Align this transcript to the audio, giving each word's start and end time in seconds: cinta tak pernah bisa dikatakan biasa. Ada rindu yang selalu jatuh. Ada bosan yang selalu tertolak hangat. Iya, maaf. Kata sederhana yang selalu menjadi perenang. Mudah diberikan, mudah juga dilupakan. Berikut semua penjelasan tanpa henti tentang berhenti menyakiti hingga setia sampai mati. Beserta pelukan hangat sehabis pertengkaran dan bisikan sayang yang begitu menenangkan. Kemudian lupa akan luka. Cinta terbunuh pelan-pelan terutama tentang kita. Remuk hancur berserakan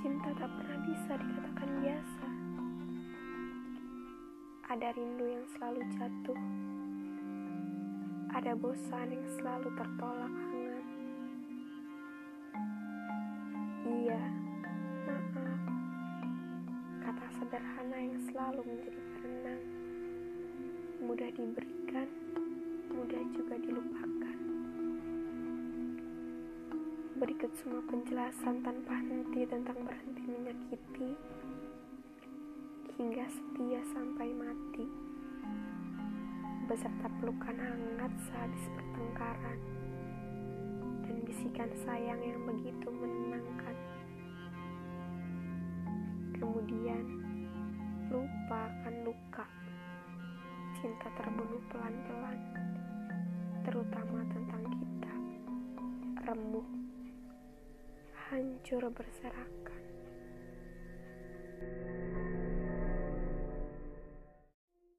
cinta 0.00 0.30
tak 0.36 0.50
pernah 0.52 0.78
bisa 0.86 1.12
dikatakan 1.18 1.70
biasa. 1.82 2.26
Ada 4.66 4.88
rindu 4.94 5.26
yang 5.26 5.46
selalu 5.56 5.80
jatuh. 5.94 6.40
Ada 8.36 8.52
bosan 8.56 9.08
yang 9.12 9.28
selalu 9.40 9.68
tertolak 9.74 10.32
hangat. 10.32 10.86
Iya, 13.86 14.22
maaf. 15.06 15.60
Kata 17.02 17.26
sederhana 17.40 17.98
yang 17.98 18.18
selalu 18.30 18.60
menjadi 18.66 19.00
perenang. 19.14 19.62
Mudah 21.00 21.30
diberikan, 21.32 22.08
mudah 22.90 23.22
juga 23.34 23.54
dilupakan. 23.60 23.75
Berikut 27.16 27.48
semua 27.56 27.80
penjelasan 27.88 28.60
tanpa 28.60 28.92
henti 29.00 29.48
tentang 29.48 29.88
berhenti 29.88 30.20
menyakiti 30.28 31.16
hingga 33.00 33.24
setia 33.32 33.80
sampai 33.88 34.36
mati. 34.36 34.84
Beserta 36.68 37.08
pelukan 37.16 37.56
hangat 37.56 38.12
sehabis 38.20 38.68
pertengkaran 38.68 39.56
dan 41.08 41.16
bisikan 41.24 41.72
sayang 41.88 42.20
yang 42.20 42.36
begitu 42.44 42.84
menenangkan. 42.92 43.76
Kemudian 46.36 47.04
lupa 48.12 48.68
akan 48.68 48.94
luka. 49.08 49.48
Cinta 50.84 51.08
terbunuh 51.16 51.64
pelan-pelan 51.72 52.40
terutama 53.64 54.20
tentang 54.28 54.68
kita. 54.68 55.14
Remuk 56.28 56.85
hancur 58.30 58.90
berserakan 58.90 59.95